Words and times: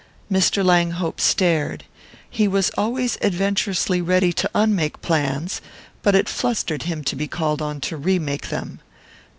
Mr. 0.31 0.65
Langhope 0.65 1.19
stared: 1.21 1.83
he 2.27 2.47
was 2.47 2.71
always 2.75 3.19
adventurously 3.21 4.01
ready 4.01 4.33
to 4.33 4.49
unmake 4.55 4.99
plans, 5.03 5.61
but 6.01 6.15
it 6.15 6.27
flustered 6.27 6.81
him 6.81 7.03
to 7.03 7.15
be 7.15 7.27
called 7.27 7.61
on 7.61 7.79
to 7.81 7.95
remake 7.97 8.49
them. 8.49 8.79